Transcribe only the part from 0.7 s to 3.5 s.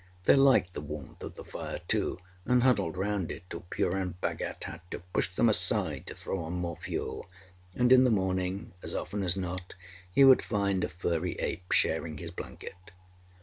the warmth of the fire, too, and huddled round it